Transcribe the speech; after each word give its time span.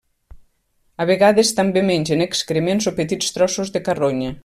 A 1.03 1.07
vegades 1.09 1.53
també 1.59 1.85
mengen 1.91 2.25
excrements 2.27 2.91
o 2.93 2.95
petits 3.03 3.33
trossos 3.39 3.75
de 3.79 3.87
carronya. 3.91 4.39